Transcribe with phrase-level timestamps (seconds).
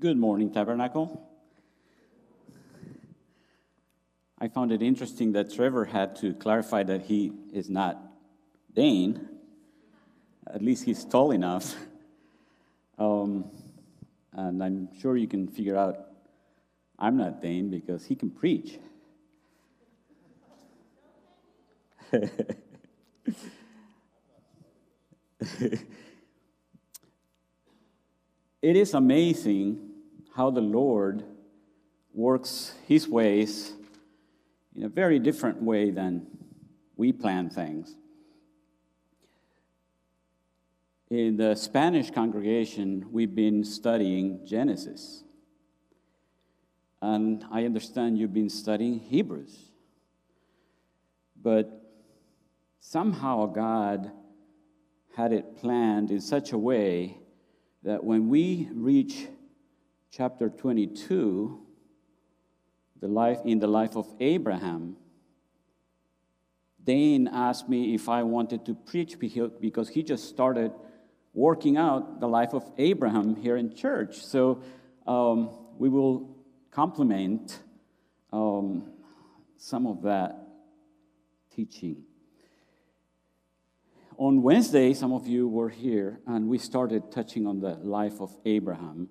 [0.00, 1.28] Good morning, Tabernacle.
[4.38, 8.00] I found it interesting that Trevor had to clarify that he is not
[8.72, 9.28] Dane.
[10.46, 11.74] At least he's tall enough.
[13.00, 13.44] Um,
[14.32, 15.98] and I'm sure you can figure out
[16.98, 18.80] I'm not Dane because he can preach.
[22.12, 22.26] it
[28.60, 29.87] is amazing
[30.38, 31.24] how the Lord
[32.14, 33.72] works his ways
[34.76, 36.28] in a very different way than
[36.96, 37.96] we plan things.
[41.10, 45.24] In the Spanish congregation, we've been studying Genesis.
[47.02, 49.58] And I understand you've been studying Hebrews.
[51.42, 51.68] But
[52.78, 54.12] somehow God
[55.16, 57.18] had it planned in such a way
[57.82, 59.26] that when we reach
[60.18, 61.60] chapter 22,
[63.00, 64.96] the life in the life of Abraham,
[66.82, 70.72] Dane asked me if I wanted to preach because he just started
[71.34, 74.16] working out the life of Abraham here in church.
[74.24, 74.60] So
[75.06, 76.36] um, we will
[76.72, 77.56] complement
[78.32, 78.90] um,
[79.56, 80.36] some of that
[81.54, 82.02] teaching
[84.18, 88.36] on Wednesday, some of you were here, and we started touching on the life of
[88.44, 89.08] Abraham.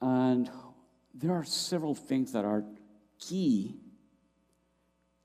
[0.00, 0.50] And
[1.14, 2.64] there are several things that are
[3.18, 3.76] key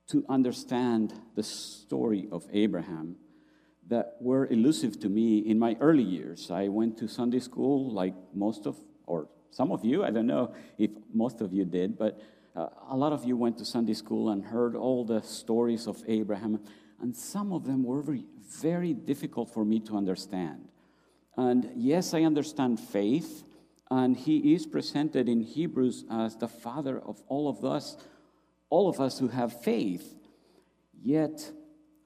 [0.07, 3.15] to understand the story of Abraham
[3.87, 6.49] that were elusive to me in my early years.
[6.51, 10.53] I went to Sunday school like most of, or some of you, I don't know
[10.77, 12.19] if most of you did, but
[12.55, 16.03] uh, a lot of you went to Sunday school and heard all the stories of
[16.07, 16.59] Abraham,
[17.01, 18.25] and some of them were very,
[18.61, 20.67] very difficult for me to understand.
[21.37, 23.44] And yes, I understand faith,
[23.91, 27.97] and he is presented in Hebrews as the father of all of us,
[28.69, 30.15] all of us who have faith.
[31.01, 31.51] Yet,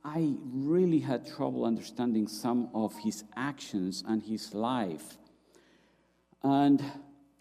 [0.03, 5.17] I really had trouble understanding some of his actions and his life.
[6.43, 6.83] And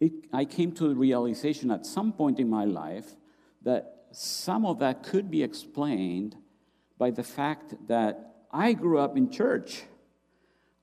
[0.01, 3.17] it, I came to the realization at some point in my life
[3.63, 6.37] that some of that could be explained
[6.97, 9.83] by the fact that I grew up in church.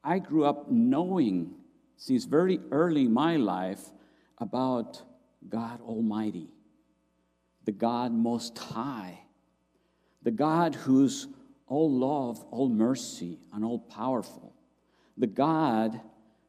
[0.03, 1.55] I grew up knowing
[1.97, 3.91] since very early in my life
[4.37, 5.01] about
[5.47, 6.49] God Almighty,
[7.63, 9.19] the God Most High,
[10.23, 11.27] the God who's
[11.67, 14.53] all love, all mercy, and all powerful,
[15.17, 15.99] the God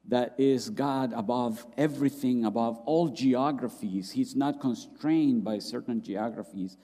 [0.09, 4.13] that is God above everything, above all geographies.
[4.13, 6.77] He's not constrained by certain geographies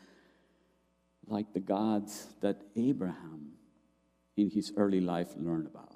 [1.27, 3.53] like the gods that Abraham
[4.37, 5.92] in his early life learned about.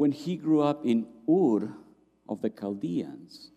[0.00, 1.76] When he grew up in Ur
[2.26, 3.50] of the Chaldeans,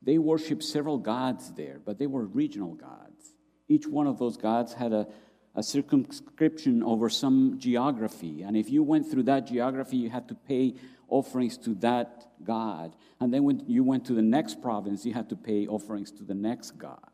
[0.00, 3.34] they worshiped several gods there, but they were regional gods.
[3.66, 5.08] Each one of those gods had a,
[5.56, 8.42] a circumscription over some geography.
[8.42, 10.76] And if you went through that geography, you had to pay
[11.08, 12.94] offerings to that God.
[13.18, 16.22] And then when you went to the next province, you had to pay offerings to
[16.22, 17.10] the next God.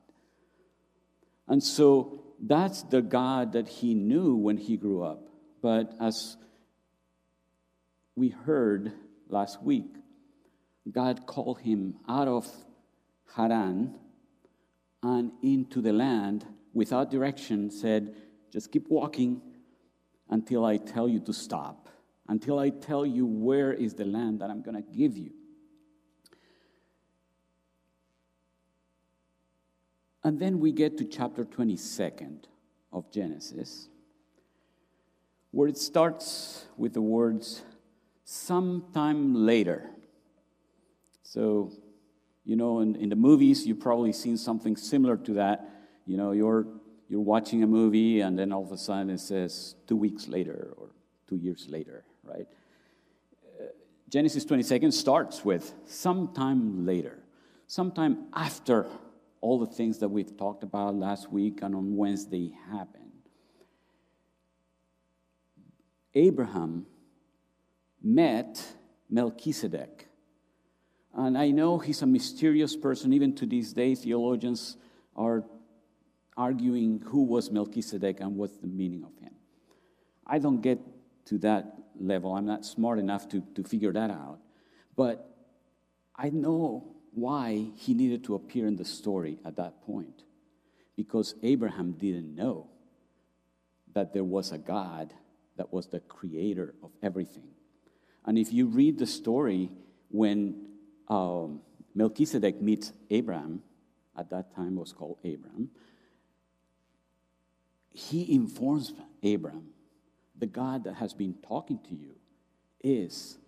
[1.49, 5.31] And so that's the God that he knew when he grew up.
[5.63, 6.37] But as
[8.17, 8.93] we heard
[9.29, 9.97] last week,
[10.91, 12.47] God called him out of
[13.35, 13.95] Haran
[15.03, 18.15] and into the land without direction, said,
[18.53, 19.41] Just keep walking
[20.31, 21.89] until I tell you to stop,
[22.29, 25.33] until I tell you where is the land that I'm going to give you.
[30.25, 32.45] And then we get to chapter 22nd
[32.93, 33.89] of Genesis
[35.53, 37.63] where it starts with the words,
[38.25, 39.91] sometime later.
[41.23, 41.73] So,
[42.45, 45.69] you know, in, in the movies, you've probably seen something similar to that.
[46.07, 46.67] You know, you're,
[47.09, 50.75] you're watching a movie, and then all of a sudden it says two weeks later
[50.77, 50.91] or
[51.29, 52.47] two years later, right?
[53.61, 53.65] Uh,
[54.09, 57.19] Genesis 22nd starts with sometime later,
[57.67, 58.87] sometime after
[59.41, 63.03] all the things that we've talked about last week and on Wednesday happened.
[66.15, 66.87] Abraham
[68.03, 68.65] met
[69.11, 70.09] Melchizedek.
[71.15, 73.13] And I know he's a mysterious person.
[73.13, 74.77] Even to this day, theologians
[75.15, 75.45] are
[76.37, 79.35] arguing who was Melchizedek and what's the meaning of him.
[80.27, 80.79] I don't get
[81.27, 82.35] to that level.
[82.35, 84.39] I'm not smart enough to, to figure that out.
[84.97, 85.29] But
[86.17, 90.23] I know why he needed to appear in the story at that point.
[90.97, 92.69] Because Abraham didn't know
[93.95, 95.13] that there was a God
[95.57, 97.51] that was the creator of everything.
[98.25, 99.71] And if you read the story,
[100.11, 100.67] when
[101.09, 101.61] um,
[101.95, 103.63] Melchizedek meets Abraham,
[104.17, 105.71] at that time was called Abram,
[107.93, 108.93] he informs
[109.23, 109.69] Abraham,
[110.39, 112.15] the God that has been talking to you
[112.83, 113.39] is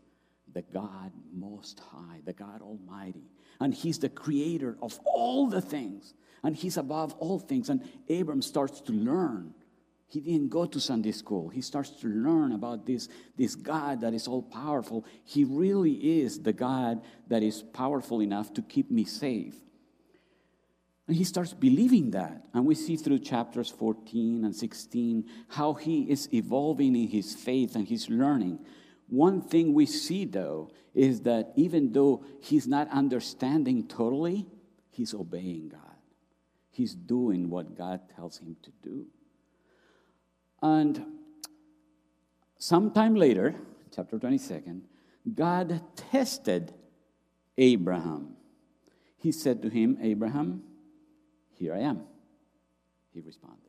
[0.52, 3.24] the God Most High, the God Almighty.
[3.60, 7.70] And He's the creator of all the things, and He's above all things.
[7.70, 9.54] And Abram starts to learn.
[10.14, 11.48] He didn't go to Sunday school.
[11.48, 15.04] He starts to learn about this, this God that is all powerful.
[15.24, 19.56] He really is the God that is powerful enough to keep me safe.
[21.08, 22.44] And he starts believing that.
[22.54, 27.74] And we see through chapters 14 and 16 how he is evolving in his faith
[27.74, 28.60] and his learning.
[29.08, 34.46] One thing we see, though, is that even though he's not understanding totally,
[34.90, 35.80] he's obeying God.
[36.70, 39.06] He's doing what God tells him to do.
[40.64, 41.04] And
[42.58, 43.54] sometime later,
[43.94, 44.80] chapter 22,
[45.34, 46.72] God tested
[47.58, 48.36] Abraham.
[49.18, 50.62] He said to him, Abraham,
[51.50, 52.04] here I am.
[53.12, 53.68] He responded.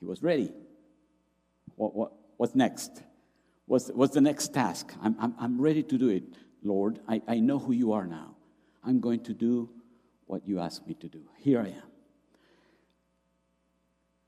[0.00, 0.50] He was ready.
[1.76, 3.04] What, what, what's next?
[3.66, 4.92] What's, what's the next task?
[5.00, 6.24] I'm, I'm, I'm ready to do it,
[6.64, 6.98] Lord.
[7.06, 8.34] I, I know who you are now.
[8.82, 9.70] I'm going to do
[10.26, 11.22] what you asked me to do.
[11.38, 11.90] Here I am.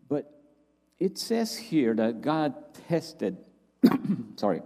[0.08, 0.35] But
[0.98, 2.54] it says here that God
[2.88, 3.36] tested,
[4.36, 4.62] sorry,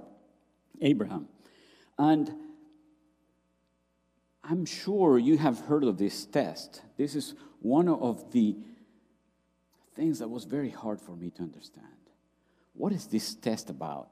[0.81, 1.29] Abraham.
[1.99, 2.33] And
[4.45, 6.83] I'm sure you have heard of this test.
[6.97, 8.57] This is one of the
[9.95, 11.87] things that was very hard for me to understand.
[12.75, 14.09] What is this test about?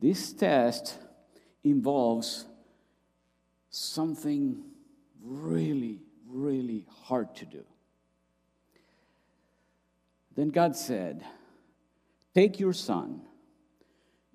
[0.00, 0.96] This test
[1.64, 2.46] involves
[3.70, 4.62] something
[5.22, 7.64] really, really hard to do.
[10.36, 11.24] Then God said,
[12.38, 13.22] Take your son,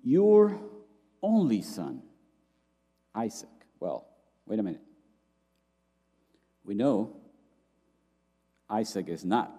[0.02, 0.60] your
[1.22, 2.02] only son,
[3.14, 3.48] Isaac.
[3.80, 4.06] Well,
[4.44, 4.82] wait a minute.
[6.64, 7.16] We know
[8.68, 9.58] Isaac is not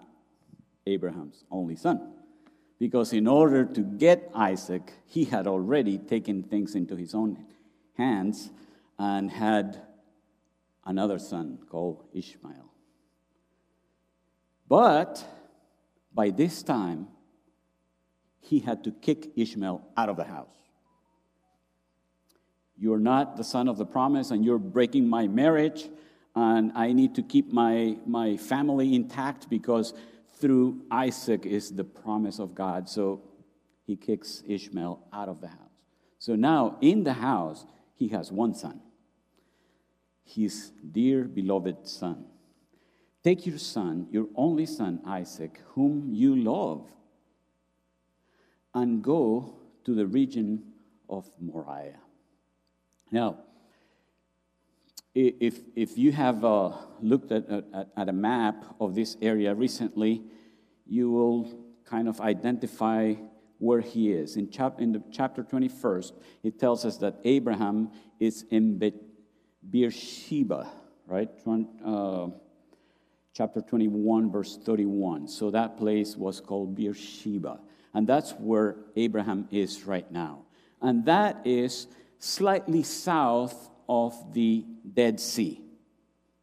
[0.86, 2.12] Abraham's only son.
[2.78, 7.46] Because in order to get Isaac, he had already taken things into his own
[7.98, 8.52] hands
[8.96, 9.82] and had
[10.84, 12.70] another son called Ishmael.
[14.68, 15.24] But
[16.14, 17.08] by this time,
[18.46, 20.56] he had to kick Ishmael out of the house.
[22.78, 25.88] You're not the son of the promise, and you're breaking my marriage
[26.36, 29.94] and I need to keep my, my family intact because
[30.38, 32.90] through Isaac is the promise of God.
[32.90, 33.22] So
[33.86, 35.58] he kicks Ishmael out of the house.
[36.18, 37.64] So now in the house,
[37.94, 38.82] he has one son,
[40.24, 42.26] his dear beloved son.
[43.24, 46.86] Take your son, your only son, Isaac, whom you love,
[48.76, 50.62] and go to the region
[51.08, 51.98] of Moriah.
[53.10, 53.38] Now,
[55.14, 60.24] if, if you have uh, looked at, at, at, a map of this area recently,
[60.86, 61.48] you will
[61.86, 63.14] kind of identify
[63.56, 64.36] where he is.
[64.36, 66.12] In, chap, in the chapter 21st,
[66.42, 67.90] it tells us that Abraham
[68.20, 68.92] is in Be-
[69.70, 70.70] Beersheba,
[71.06, 71.30] right?
[71.82, 72.26] Uh,
[73.32, 75.28] chapter 21, verse 31.
[75.28, 77.60] So that place was called Beersheba.
[77.96, 80.42] And that's where Abraham is right now.
[80.82, 81.86] And that is
[82.18, 85.62] slightly south of the Dead Sea.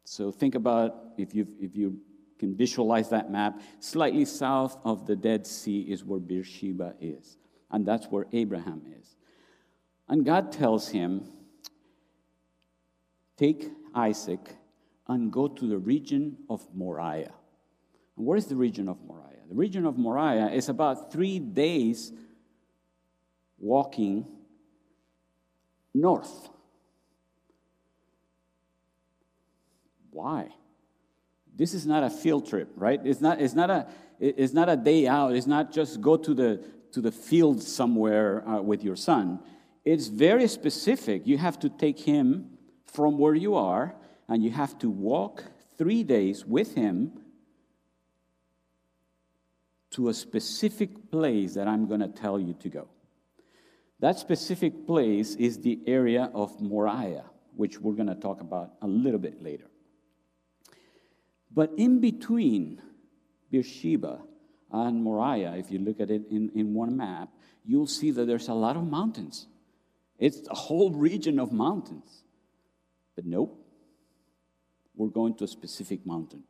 [0.03, 2.00] So think about if you if you
[2.39, 7.38] can visualize that map, slightly south of the Dead Sea is where Beersheba is,
[7.69, 9.15] and that's where Abraham is.
[10.10, 11.24] And God tells him,
[13.38, 14.57] "Take Isaac
[15.07, 17.36] and go to the region of Moriah."
[18.17, 19.42] And where is the region of Moriah?
[19.53, 22.12] The region of Moriah is about three days
[23.60, 24.25] walking
[25.93, 26.50] north
[30.10, 30.50] Why?
[31.55, 33.00] This is not a field trip, right?
[33.03, 33.88] It's not, it's not, a,
[34.19, 35.36] it's not a day out.
[35.36, 39.39] It's not just go to the, to the field somewhere uh, with your son.
[39.83, 41.27] It's very specific.
[41.27, 43.95] You have to take him from where you are,
[44.27, 45.43] and you have to walk
[45.77, 47.13] three days with him
[49.93, 52.88] to a specific place that I'm going to tell you to go.
[54.00, 58.88] That specific place is the area of Moriah, which we're going to talk about a
[58.88, 59.67] little bit later.
[61.53, 62.81] But in between
[63.51, 64.19] Beersheba
[64.71, 67.29] and Moriah, if you look at it in, in one map,
[67.63, 69.47] you'll see that there's a lot of mountains.
[70.17, 72.23] It's a whole region of mountains.
[73.15, 73.63] But nope,
[74.95, 76.43] we're going to a specific mountain.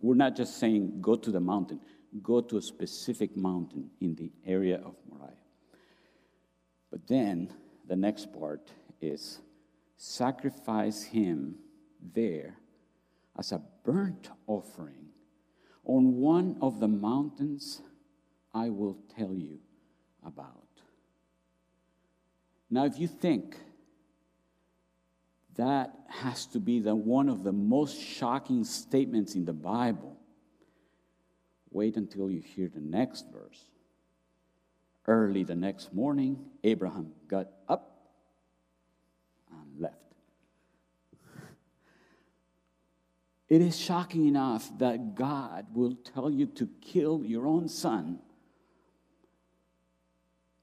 [0.00, 1.80] We're not just saying go to the mountain,
[2.22, 5.32] go to a specific mountain in the area of Moriah.
[6.90, 7.52] But then
[7.86, 9.40] the next part is
[9.96, 11.56] sacrifice him
[12.14, 12.58] there
[13.38, 15.10] as a burnt offering
[15.84, 17.80] on one of the mountains
[18.52, 19.58] I will tell you
[20.24, 20.62] about.
[22.70, 23.56] Now, if you think
[25.56, 30.16] that has to be the one of the most shocking statements in the Bible,
[31.70, 33.64] wait until you hear the next verse.
[35.06, 38.08] Early the next morning, Abraham got up
[39.50, 39.94] and left.
[43.48, 48.18] It is shocking enough that God will tell you to kill your own son.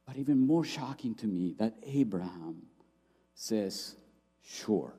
[0.06, 2.64] But even more shocking to me that Abraham
[3.34, 3.96] says,
[4.44, 4.94] Sure.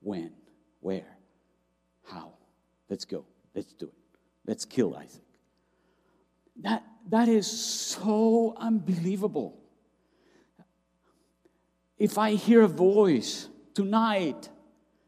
[0.00, 0.32] When?
[0.80, 1.16] Where?
[2.04, 2.34] How?
[2.88, 3.24] Let's go.
[3.54, 3.94] Let's do it.
[4.46, 5.22] Let's kill Isaac.
[6.62, 9.58] That, that is so unbelievable.
[11.98, 14.48] If I hear a voice tonight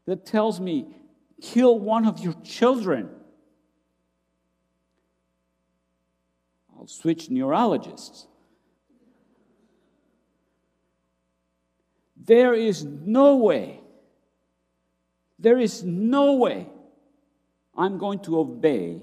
[0.05, 0.87] that tells me,
[1.41, 3.09] kill one of your children,
[6.75, 8.27] I'll switch neurologists.
[12.27, 13.79] There is no way,
[15.39, 16.67] there is no way
[17.75, 19.01] I'm going to obey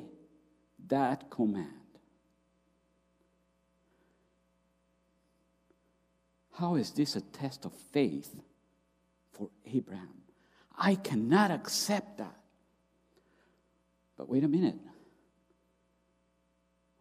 [0.88, 1.70] that command.
[6.52, 8.32] How is this a test of faith
[9.32, 10.08] for Abraham?
[10.76, 12.38] I cannot accept that.
[14.18, 14.76] But wait a minute.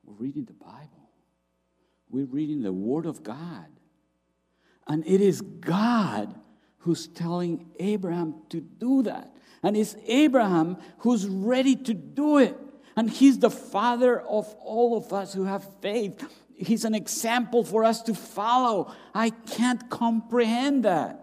[0.05, 1.09] We're reading the Bible,
[2.09, 3.67] we're reading the Word of God.
[4.87, 6.35] And it is God
[6.79, 9.35] who's telling Abraham to do that.
[9.61, 12.57] And it's Abraham who's ready to do it.
[12.95, 16.21] And he's the father of all of us who have faith.
[16.55, 18.93] He's an example for us to follow.
[19.15, 21.19] I can't comprehend that.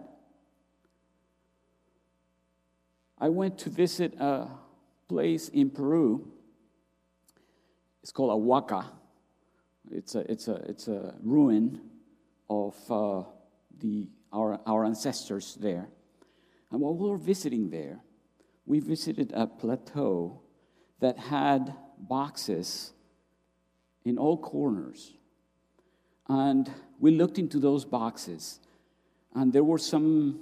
[3.17, 4.47] I went to visit a
[5.07, 6.27] place in Peru.
[8.01, 8.85] It's called Huaca.
[9.91, 11.79] It's a, it's a, it's a ruin
[12.49, 13.23] of uh,
[13.81, 15.89] the, our, our ancestors there.
[16.71, 17.99] And while we were visiting there,
[18.65, 20.41] we visited a plateau
[20.99, 22.93] that had boxes
[24.05, 25.13] in all corners.
[26.29, 28.59] And we looked into those boxes,
[29.35, 30.39] and there were some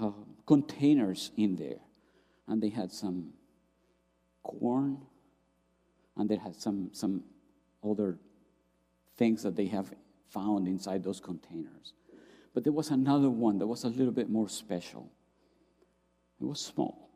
[0.00, 0.12] uh,
[0.46, 1.80] containers in there.
[2.46, 3.32] And they had some
[4.42, 5.02] corn,
[6.16, 7.24] and they had some, some
[7.82, 8.18] other
[9.16, 9.92] things that they have
[10.30, 11.92] found inside those containers.
[12.54, 15.10] But there was another one that was a little bit more special.
[16.40, 17.10] It was small.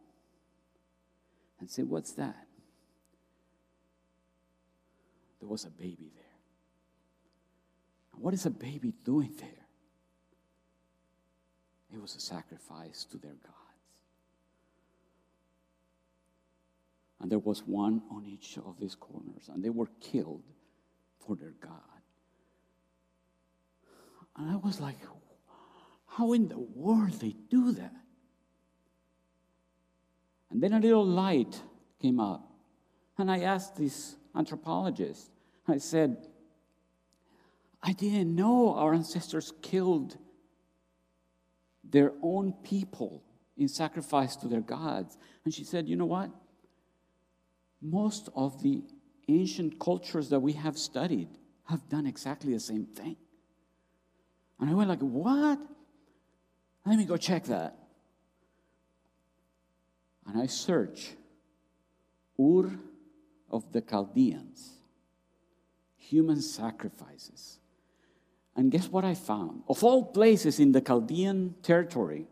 [1.60, 2.46] And say, What's that?
[5.40, 6.22] There was a baby there.
[8.12, 9.66] What is a baby doing there?
[11.92, 13.56] It was a sacrifice to their gods.
[17.20, 20.42] And there was one on each of these corners, and they were killed
[21.24, 21.80] for their God.
[24.36, 24.98] And I was like,
[26.16, 27.94] how in the world they do that?
[30.50, 31.62] And then a little light
[32.00, 32.52] came up.
[33.16, 35.30] And I asked this anthropologist,
[35.66, 36.28] I said,
[37.82, 40.18] I didn't know our ancestors killed
[41.82, 43.22] their own people
[43.56, 45.16] in sacrifice to their gods.
[45.44, 46.30] And she said, You know what?
[47.80, 48.82] Most of the
[49.28, 51.28] ancient cultures that we have studied
[51.64, 53.16] have done exactly the same thing.
[54.60, 55.58] And I went like, What?
[56.84, 57.76] Let me go check that.
[60.26, 61.12] And I search
[62.40, 62.72] Ur
[63.50, 64.72] of the Chaldeans,
[65.96, 67.58] human sacrifices.
[68.56, 69.62] And guess what I found?
[69.68, 72.26] Of all places in the Chaldean territory,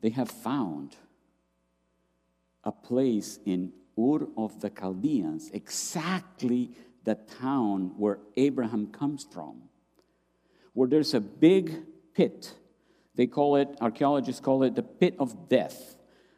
[0.00, 0.96] they have found
[2.62, 6.70] a place in Ur of the Chaldeans, exactly
[7.04, 9.62] the town where Abraham comes from,
[10.74, 11.74] where there's a big
[12.18, 12.52] pit.
[13.14, 15.94] They call it, archaeologists call it the pit of death.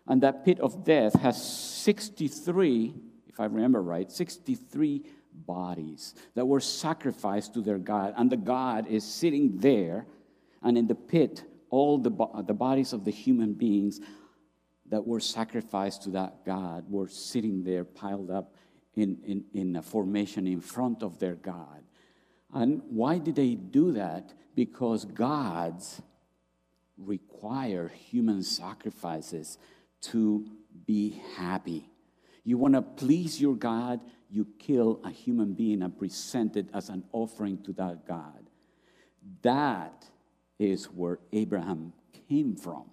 [0.06, 2.94] And that pit of death has 63,
[3.26, 8.12] if I remember right, 63 bodies that were sacrificed to their God.
[8.18, 10.06] And the God is sitting there,
[10.62, 12.10] and in the pit, all the,
[12.46, 14.00] the bodies of the human beings
[14.90, 18.54] that were sacrificed to that God were sitting there piled up
[18.96, 21.82] in, in, in a formation in front of their God.
[22.52, 24.34] And why did they do that?
[24.54, 26.02] Because gods
[26.98, 29.58] require human sacrifices
[30.02, 30.46] to
[30.86, 31.88] be happy.
[32.44, 36.88] You want to please your God, you kill a human being and present it as
[36.88, 38.48] an offering to that God.
[39.42, 40.06] That
[40.58, 41.92] is where Abraham
[42.28, 42.84] came from.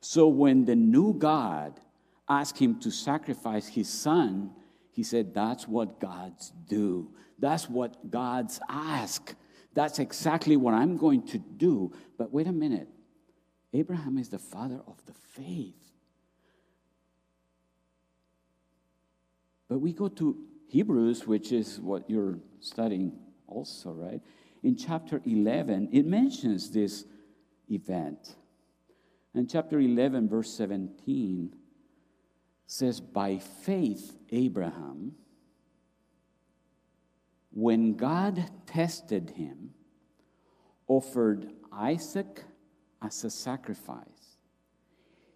[0.00, 1.80] So when the new God
[2.28, 4.50] asked him to sacrifice his son,
[4.90, 7.08] he said, That's what gods do.
[7.38, 9.34] That's what gods ask.
[9.74, 11.92] That's exactly what I'm going to do.
[12.18, 12.88] But wait a minute
[13.72, 15.74] Abraham is the father of the faith.
[19.68, 20.36] But we go to
[20.68, 23.12] Hebrews, which is what you're studying
[23.46, 24.20] also, right?
[24.62, 27.04] In chapter 11, it mentions this
[27.70, 28.36] event.
[29.34, 31.54] And chapter 11, verse 17
[32.66, 35.12] says, By faith, Abraham,
[37.52, 39.70] when God tested him,
[40.86, 42.42] offered Isaac
[43.00, 44.06] as a sacrifice.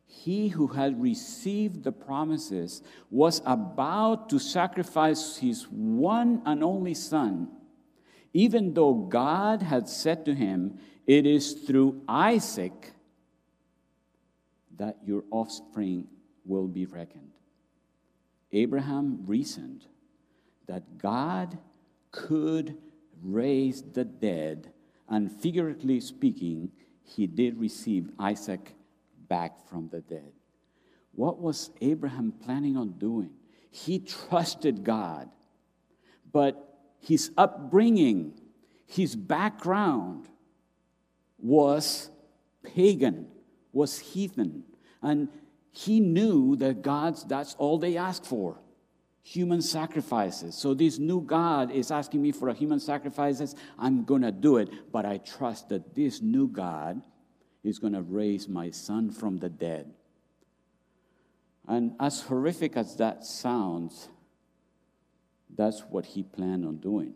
[0.06, 7.48] He who had received the promises was about to sacrifice his one and only son,
[8.32, 12.92] even though God had said to him, It is through Isaac
[14.76, 16.06] that your offspring
[16.44, 17.32] will be reckoned.
[18.52, 19.86] Abraham reasoned
[20.66, 21.58] that God
[22.16, 22.76] could
[23.22, 24.72] raise the dead,
[25.08, 26.72] and figuratively speaking,
[27.04, 28.74] he did receive Isaac
[29.28, 30.32] back from the dead.
[31.12, 33.30] What was Abraham planning on doing?
[33.70, 35.28] He trusted God,
[36.32, 38.40] but his upbringing,
[38.86, 40.28] his background
[41.38, 42.10] was
[42.62, 43.28] pagan,
[43.72, 44.64] was heathen,
[45.02, 45.28] and
[45.70, 48.58] he knew that God's that's all they asked for
[49.26, 50.54] human sacrifices.
[50.54, 53.56] So this new God is asking me for a human sacrifices.
[53.76, 57.02] I'm going to do it, but I trust that this new God
[57.64, 59.92] is going to raise my son from the dead.
[61.66, 64.08] And as horrific as that sounds,
[65.56, 67.14] that's what he planned on doing.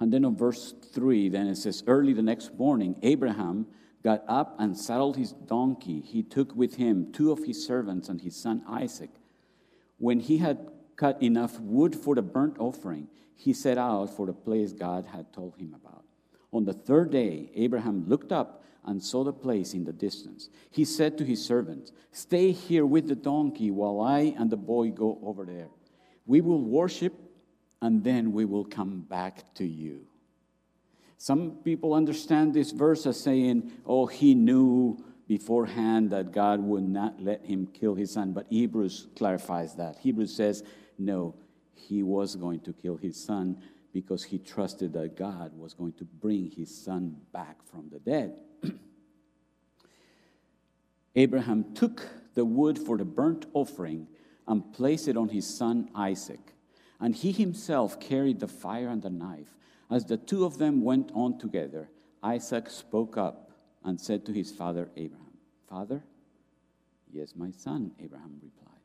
[0.00, 3.68] And then on verse 3, then it says, Early the next morning, Abraham
[4.02, 6.00] got up and saddled his donkey.
[6.00, 9.10] He took with him two of his servants and his son Isaac.
[10.00, 14.32] When he had cut enough wood for the burnt offering, he set out for the
[14.32, 16.04] place God had told him about.
[16.52, 20.48] On the third day, Abraham looked up and saw the place in the distance.
[20.70, 24.88] He said to his servants, Stay here with the donkey while I and the boy
[24.88, 25.68] go over there.
[26.24, 27.12] We will worship
[27.82, 30.06] and then we will come back to you.
[31.18, 37.22] Some people understand this verse as saying, Oh, he knew beforehand that God would not
[37.22, 38.32] let him kill his son.
[38.32, 39.96] But Hebrews clarifies that.
[40.00, 40.64] Hebrews says,
[40.98, 41.36] no,
[41.72, 43.62] he was going to kill his son
[43.92, 48.34] because he trusted that God was going to bring his son back from the dead.
[51.14, 54.08] Abraham took the wood for the burnt offering
[54.48, 56.54] and placed it on his son Isaac.
[56.98, 59.54] And he himself carried the fire and the knife.
[59.92, 61.88] As the two of them went on together,
[62.20, 63.49] Isaac spoke up
[63.84, 65.26] and said to his father Abraham,
[65.68, 66.02] Father?
[67.12, 68.80] Yes, my son, Abraham replied.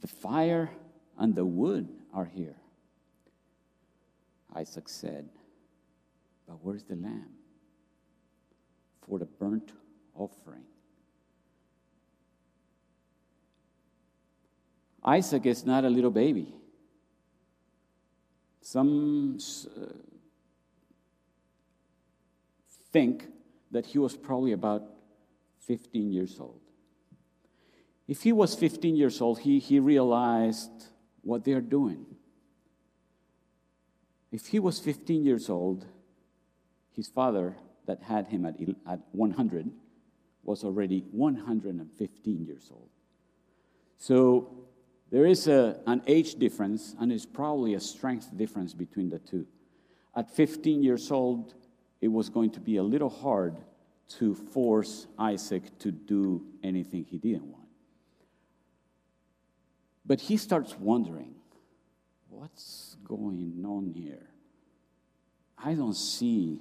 [0.00, 0.70] The fire
[1.18, 2.56] and the wood are here.
[4.54, 5.28] Isaac said,
[6.46, 7.30] But where's the lamb
[9.06, 9.72] for the burnt
[10.14, 10.64] offering?
[15.04, 16.52] Isaac is not a little baby.
[18.60, 19.38] Some
[19.76, 19.86] uh,
[22.92, 23.28] think
[23.70, 24.82] that he was probably about
[25.60, 26.60] 15 years old.
[28.08, 30.70] If he was 15 years old, he, he realized
[31.22, 32.06] what they're doing.
[34.30, 35.86] If he was 15 years old,
[36.92, 38.56] his father, that had him at,
[38.88, 39.70] at 100,
[40.42, 42.88] was already 115 years old.
[43.98, 44.66] So
[45.10, 49.46] there is a, an age difference, and it's probably a strength difference between the two.
[50.14, 51.54] At 15 years old,
[52.00, 53.56] it was going to be a little hard
[54.08, 57.64] to force Isaac to do anything he didn't want.
[60.04, 61.34] But he starts wondering
[62.28, 64.28] what's going on here?
[65.58, 66.60] I don't see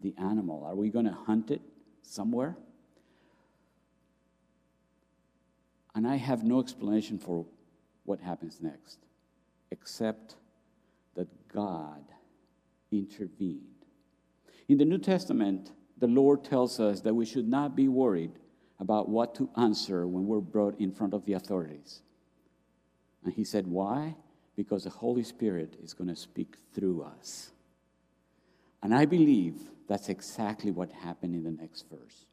[0.00, 0.64] the animal.
[0.64, 1.60] Are we going to hunt it
[2.02, 2.56] somewhere?
[5.94, 7.44] And I have no explanation for
[8.04, 8.98] what happens next,
[9.70, 10.36] except
[11.16, 12.04] that God
[12.92, 13.77] intervened
[14.68, 18.32] in the New Testament, the Lord tells us that we should not be worried
[18.78, 22.02] about what to answer when we're brought in front of the authorities.
[23.24, 24.14] And he said, Why?
[24.56, 27.50] Because the Holy Spirit is going to speak through us.
[28.82, 29.56] And I believe
[29.88, 32.26] that's exactly what happened in the next verse.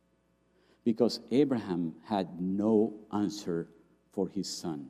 [0.83, 3.67] Because Abraham had no answer
[4.11, 4.89] for his son.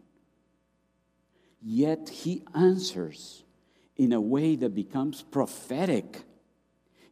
[1.62, 3.44] Yet he answers
[3.96, 6.24] in a way that becomes prophetic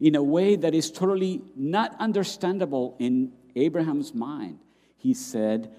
[0.04, 4.60] in a way that is totally not understandable in Abraham's mind.
[4.98, 5.74] He said,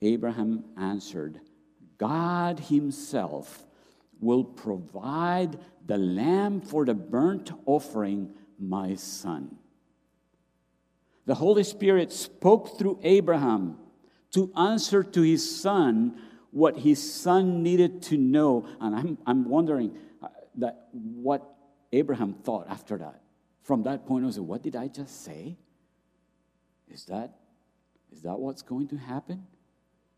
[0.00, 1.38] Abraham answered,
[1.98, 3.66] God Himself
[4.20, 9.58] will provide the lamb for the burnt offering, my son.
[11.26, 13.76] The Holy Spirit spoke through Abraham
[14.32, 16.18] to answer to his son
[16.52, 18.66] what his son needed to know.
[18.80, 21.54] And I'm, I'm wondering uh, that what
[21.92, 23.20] Abraham thought after that.
[23.68, 25.58] From that point on, what did I just say?
[26.90, 27.34] Is that,
[28.10, 29.46] is that what's going to happen?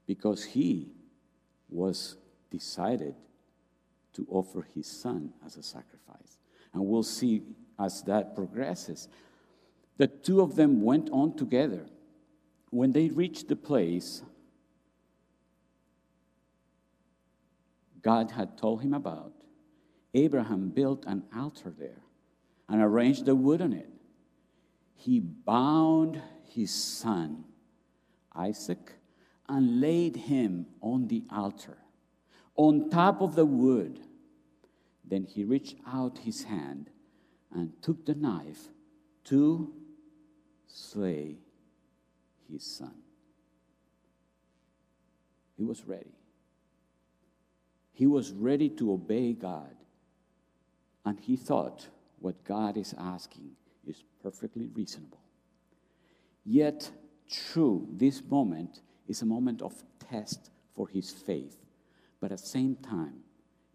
[0.07, 0.93] Because he
[1.69, 2.17] was
[2.53, 3.17] decided
[4.13, 6.39] to offer his son as a sacrifice.
[6.73, 7.43] And we'll see
[7.77, 9.09] as that progresses.
[9.97, 11.87] The two of them went on together.
[12.71, 14.23] When they reached the place
[18.01, 19.33] God had told him about,
[20.15, 22.05] Abraham built an altar there
[22.71, 23.91] and arranged the wood on it.
[24.95, 27.45] He bound his son,
[28.35, 28.93] Isaac,
[29.49, 31.79] and laid him on the altar,
[32.55, 33.99] on top of the wood.
[35.05, 36.91] Then he reached out his hand
[37.53, 38.69] and took the knife
[39.25, 39.75] to
[40.69, 41.39] slay
[42.49, 42.95] his son.
[45.57, 46.15] He was ready.
[47.93, 49.75] He was ready to obey God.
[51.05, 51.89] And he thought
[52.21, 53.51] what God is asking
[53.87, 55.21] is perfectly reasonable.
[56.45, 56.91] Yet,
[57.29, 59.75] true, this moment is a moment of
[60.11, 61.57] test for his faith.
[62.21, 63.21] But at the same time,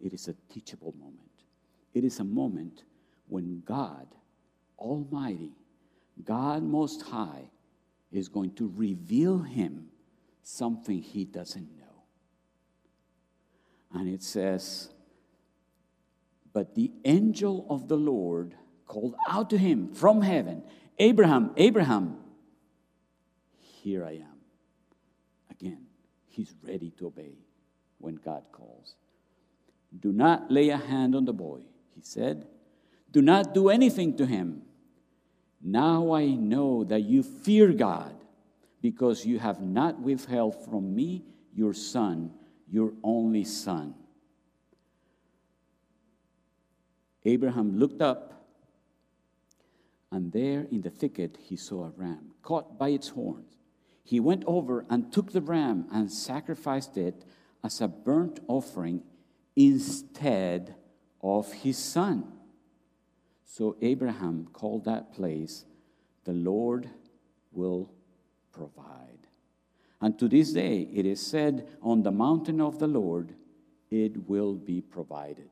[0.04, 1.20] it is a teachable moment.
[1.94, 2.84] It is a moment
[3.28, 4.08] when God
[4.78, 5.52] Almighty
[6.24, 7.50] God Most High
[8.12, 9.88] is going to reveal him
[10.44, 11.84] something he doesn't know.
[13.92, 14.90] And it says,
[16.56, 18.56] But the angel of the Lord
[18.88, 20.64] called out to him from heaven,
[20.98, 22.16] Abraham, Abraham,
[23.60, 24.40] here I am.
[25.52, 25.88] Again,
[26.28, 27.34] he's ready to obey
[27.98, 28.96] when God calls.
[30.00, 31.60] Do not lay a hand on the boy,
[31.94, 32.48] he said.
[33.12, 34.62] Do not do anything to him.
[35.62, 38.16] Now I know that you fear God
[38.82, 42.32] because you have not withheld from me your son,
[42.72, 43.96] your only son.
[47.26, 48.46] Abraham looked up,
[50.12, 53.58] and there in the thicket he saw a ram caught by its horns.
[54.04, 57.26] He went over and took the ram and sacrificed it
[57.64, 59.02] as a burnt offering
[59.56, 60.76] instead
[61.22, 62.32] of his son.
[63.44, 65.66] So Abraham called that place,
[66.24, 66.90] The Lord
[67.52, 67.92] will
[68.52, 69.28] provide.
[70.00, 73.34] And to this day, it is said, On the mountain of the Lord,
[73.90, 75.50] it will be provided.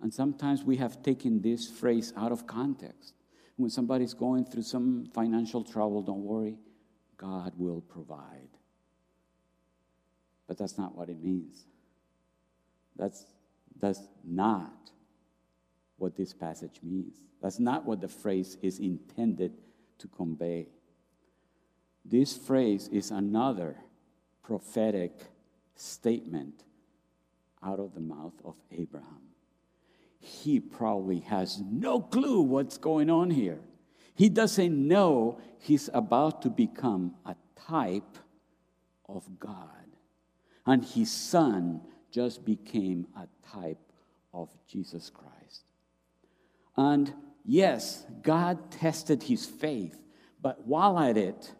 [0.00, 3.14] And sometimes we have taken this phrase out of context.
[3.56, 6.58] When somebody's going through some financial trouble, don't worry,
[7.16, 8.50] God will provide.
[10.46, 11.64] But that's not what it means.
[12.96, 13.24] That's,
[13.80, 14.90] that's not
[15.96, 17.16] what this passage means.
[17.42, 19.52] That's not what the phrase is intended
[19.98, 20.68] to convey.
[22.04, 23.76] This phrase is another
[24.42, 25.12] prophetic
[25.74, 26.62] statement
[27.62, 29.22] out of the mouth of Abraham.
[30.18, 33.60] He probably has no clue what's going on here.
[34.14, 37.36] He doesn't know he's about to become a
[37.68, 38.18] type
[39.08, 39.68] of God.
[40.64, 43.92] And his son just became a type
[44.32, 45.62] of Jesus Christ.
[46.76, 47.12] And
[47.44, 49.96] yes, God tested his faith,
[50.42, 51.52] but while at it,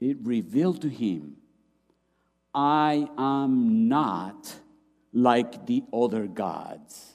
[0.00, 1.36] it revealed to him,
[2.54, 4.54] I am not
[5.12, 7.13] like the other gods.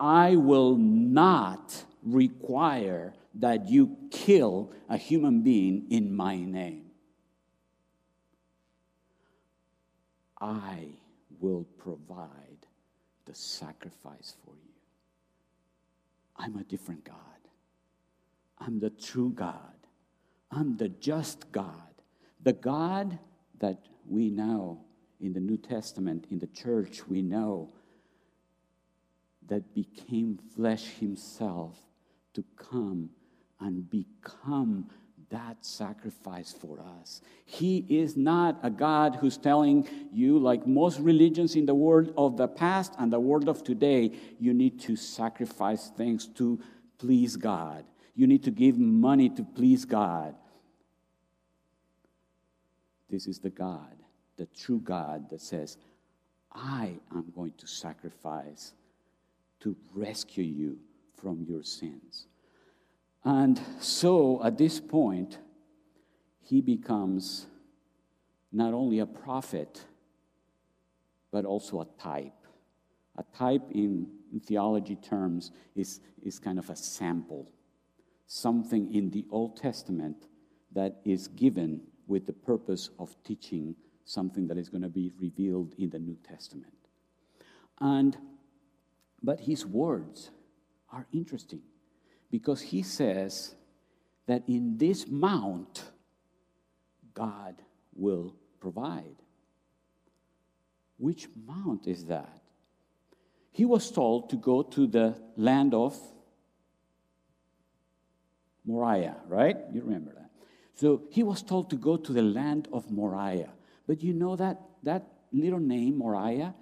[0.00, 6.86] I will not require that you kill a human being in my name.
[10.40, 10.86] I
[11.38, 12.66] will provide
[13.26, 14.72] the sacrifice for you.
[16.36, 17.16] I'm a different God.
[18.58, 19.54] I'm the true God.
[20.50, 21.72] I'm the just God.
[22.42, 23.18] The God
[23.58, 24.80] that we know
[25.20, 27.70] in the New Testament, in the church, we know
[29.48, 31.78] that became flesh himself
[32.34, 33.10] to come
[33.60, 34.88] and become
[35.30, 37.20] that sacrifice for us.
[37.44, 42.36] He is not a God who's telling you, like most religions in the world of
[42.36, 46.60] the past and the world of today, you need to sacrifice things to
[46.98, 47.84] please God.
[48.14, 50.34] You need to give money to please God.
[53.08, 53.96] This is the God,
[54.36, 55.78] the true God, that says,
[56.52, 58.72] I am going to sacrifice
[59.60, 60.78] to rescue you
[61.14, 62.26] from your sins.
[63.24, 65.38] And so at this point,
[66.40, 67.46] he becomes
[68.52, 69.84] not only a prophet,
[71.30, 72.32] but also a type.
[73.16, 77.50] A type in, in theology terms is, is kind of a sample,
[78.26, 80.26] something in the Old Testament
[80.72, 85.74] that is given with the purpose of teaching something that is going to be revealed
[85.78, 86.72] in the New Testament.
[87.80, 88.16] And
[89.22, 90.30] but his words
[90.92, 91.62] are interesting
[92.30, 93.54] because he says
[94.26, 95.84] that in this mount
[97.14, 97.56] God
[97.94, 99.16] will provide.
[100.98, 102.40] Which mount is that?
[103.52, 105.98] He was told to go to the land of
[108.64, 109.56] Moriah, right?
[109.72, 110.30] You remember that.
[110.74, 113.50] So he was told to go to the land of Moriah.
[113.86, 116.54] But you know that that little name, Moriah,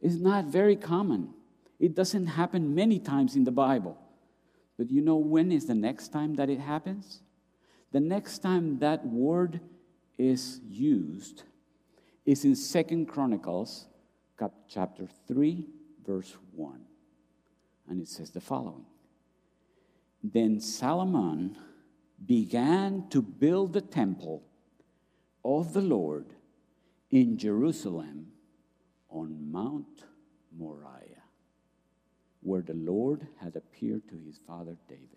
[0.00, 1.34] is not very common.
[1.78, 3.98] It doesn't happen many times in the Bible.
[4.78, 7.20] But you know when is the next time that it happens?
[7.92, 9.60] The next time that word
[10.18, 11.44] is used
[12.24, 13.86] is in Second Chronicles
[14.68, 15.66] chapter 3
[16.06, 16.80] verse 1.
[17.88, 18.86] And it says the following.
[20.22, 21.56] Then Solomon
[22.24, 24.42] began to build the temple
[25.44, 26.26] of the Lord
[27.10, 28.28] in Jerusalem
[29.10, 30.04] on Mount
[30.56, 31.13] Moriah,
[32.44, 35.08] where the Lord had appeared to his father David.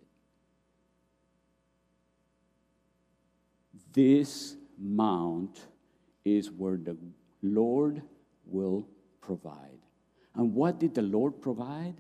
[3.94, 5.60] This mount
[6.24, 6.98] is where the
[7.44, 8.02] Lord
[8.46, 8.88] will
[9.22, 9.80] provide.
[10.36, 11.96] And what did the Lord provide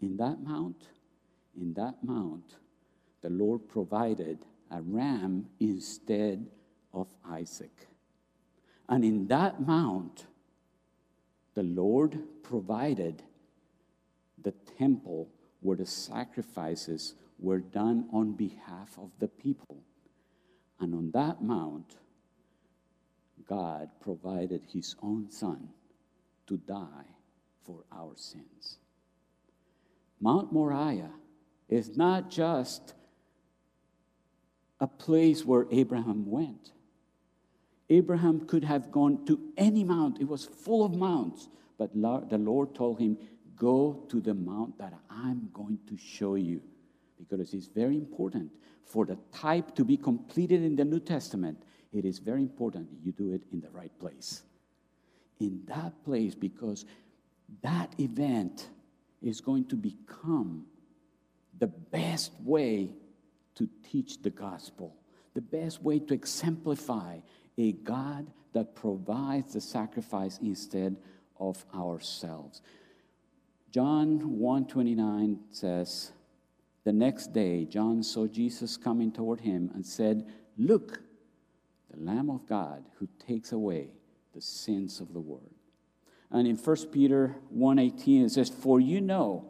[0.00, 0.88] in that mount?
[1.60, 2.56] In that mount,
[3.20, 4.38] the Lord provided
[4.70, 6.46] a ram instead
[6.94, 7.88] of Isaac.
[8.88, 10.26] And in that mount,
[11.54, 13.22] the Lord provided
[14.42, 15.28] the temple
[15.60, 19.82] where the sacrifices were done on behalf of the people.
[20.80, 21.96] And on that mount,
[23.48, 25.68] God provided his own son
[26.46, 27.06] to die
[27.64, 28.78] for our sins.
[30.20, 31.10] Mount Moriah
[31.68, 32.94] is not just
[34.80, 36.72] a place where Abraham went.
[37.88, 41.48] Abraham could have gone to any mount, it was full of mounts.
[41.78, 43.18] But the Lord told him,
[43.56, 46.62] Go to the mount that I'm going to show you.
[47.18, 48.50] Because it's very important
[48.84, 51.62] for the type to be completed in the New Testament.
[51.92, 54.42] It is very important you do it in the right place.
[55.40, 56.84] In that place, because
[57.62, 58.68] that event
[59.20, 60.64] is going to become
[61.58, 62.90] the best way
[63.54, 64.96] to teach the gospel,
[65.34, 67.18] the best way to exemplify
[67.58, 70.96] a God that provides the sacrifice instead
[71.38, 72.62] of ourselves.
[73.72, 76.12] John 1:29 says,
[76.84, 80.26] "The next day John saw Jesus coming toward him and said,
[80.58, 81.02] "Look,
[81.88, 83.94] the Lamb of God who takes away
[84.34, 85.54] the sins of the world."
[86.30, 89.48] And in 1 Peter 1:18 it says, "For you know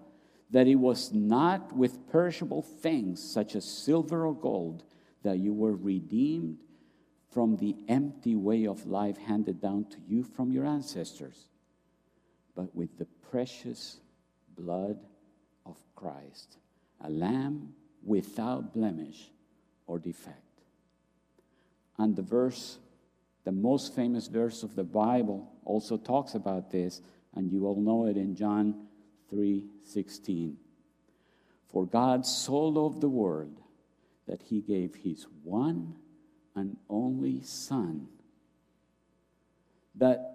[0.51, 4.85] that it was not with perishable things such as silver or gold
[5.23, 6.59] that you were redeemed
[7.27, 11.49] from the empty way of life handed down to you from your ancestors,
[12.55, 13.99] but with the precious
[14.57, 14.99] blood
[15.67, 16.59] of Christ,
[17.01, 19.31] a lamb without blemish
[19.87, 20.39] or defect.
[21.99, 22.79] And the verse,
[23.45, 27.01] the most famous verse of the Bible, also talks about this,
[27.35, 28.89] and you all know it in John
[29.31, 30.57] 3:16.
[31.67, 33.61] For God so loved the world
[34.27, 35.97] that he gave his one
[36.55, 38.09] and only son
[39.95, 40.33] that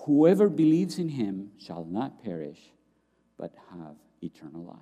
[0.00, 2.72] whoever believes in him shall not perish
[3.40, 4.76] but have eternal life.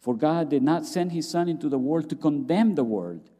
[0.00, 3.30] For God did not send his son into the world to condemn the world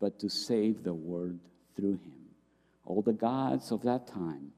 [0.00, 1.38] but to save the world
[1.74, 2.26] through him.
[2.84, 4.52] All the gods of that time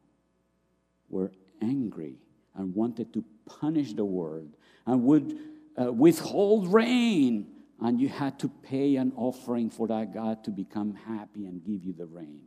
[1.09, 1.31] were
[1.63, 2.17] angry
[2.55, 5.39] and wanted to punish the world and would
[5.81, 7.47] uh, withhold rain.
[7.81, 11.85] And you had to pay an offering for that God to become happy and give
[11.85, 12.43] you the rain.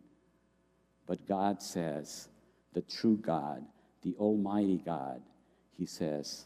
[1.07, 2.27] But God says,
[2.73, 3.63] the true God,
[4.01, 5.21] the Almighty God,
[5.77, 6.45] He says,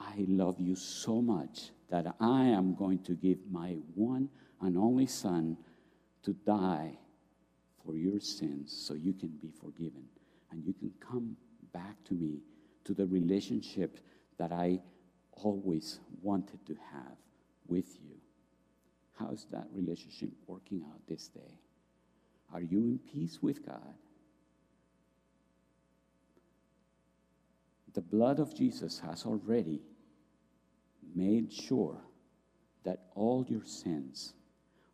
[0.00, 4.28] I love you so much that I am going to give my one
[4.60, 5.56] and only Son
[6.22, 6.98] to die
[7.84, 10.04] for your sins so you can be forgiven
[10.50, 11.36] and you can come
[11.72, 12.40] back to me
[12.84, 13.98] to the relationship
[14.38, 14.80] that I
[15.32, 17.16] always wanted to have
[17.66, 18.16] with you.
[19.18, 21.58] How's that relationship working out this day?
[22.52, 23.94] Are you in peace with God?
[27.92, 29.80] The blood of Jesus has already
[31.14, 31.96] made sure
[32.84, 34.34] that all your sins,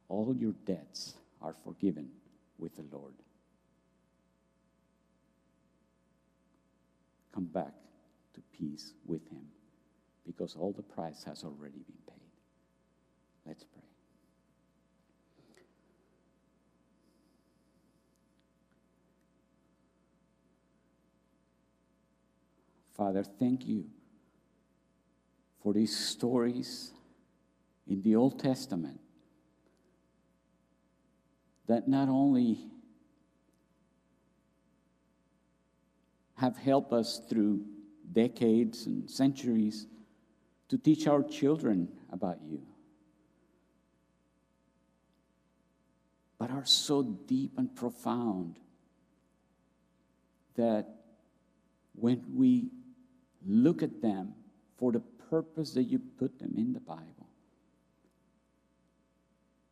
[0.08, 2.08] all your debts are forgiven
[2.58, 3.14] with the Lord.
[7.34, 7.74] Come back
[8.34, 9.46] to peace with Him
[10.26, 12.16] because all the price has already been paid.
[13.46, 13.82] Let's pray.
[22.96, 23.84] Father, thank you
[25.66, 26.92] for these stories
[27.88, 29.00] in the Old Testament
[31.66, 32.70] that not only
[36.36, 37.64] have helped us through
[38.12, 39.88] decades and centuries
[40.68, 42.62] to teach our children about you,
[46.38, 48.60] but are so deep and profound
[50.54, 50.86] that
[51.96, 52.68] when we
[53.44, 54.32] look at them
[54.78, 57.28] for the purpose that you put them in the Bible,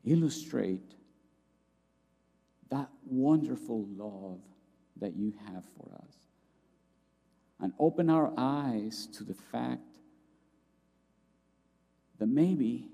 [0.04, 0.94] illustrate
[2.70, 4.40] that wonderful love
[5.00, 6.14] that you have for us.
[7.60, 9.80] And open our eyes to the fact
[12.18, 12.88] that maybe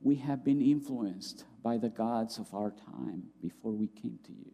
[0.00, 4.52] we have been influenced by the gods of our time before we came to you.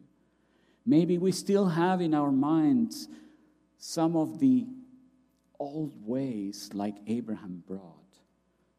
[0.85, 3.07] Maybe we still have in our minds
[3.77, 4.67] some of the
[5.65, 7.93] old ways like Abraham brought,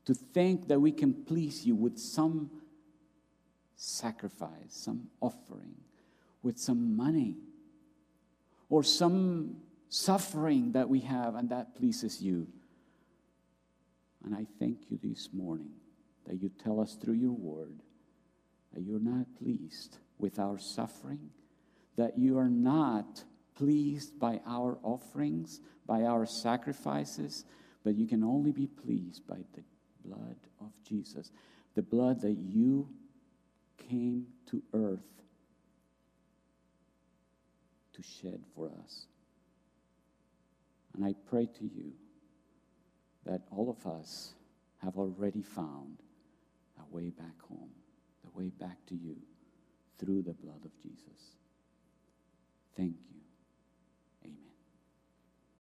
[0.05, 2.51] to think that we can please you with some
[3.77, 5.75] sacrifice, some offering,
[6.43, 7.37] with some money,
[8.69, 9.57] or some
[9.89, 12.47] suffering that we have and that pleases you.
[14.25, 15.71] And I thank you this morning
[16.27, 17.81] that you tell us through your word
[18.73, 21.31] that you're not pleased with our suffering,
[21.97, 23.25] that you are not
[23.57, 27.45] pleased by our offerings, by our sacrifices,
[27.85, 29.63] but you can only be pleased by the
[30.05, 31.31] blood of Jesus,
[31.75, 32.89] the blood that you
[33.89, 35.23] came to earth
[37.93, 39.07] to shed for us.
[40.95, 41.93] And I pray to you
[43.25, 44.35] that all of us
[44.83, 45.99] have already found
[46.79, 47.71] a way back home,
[48.25, 49.17] the way back to you
[49.99, 51.37] through the blood of Jesus.
[52.77, 53.16] Thank you.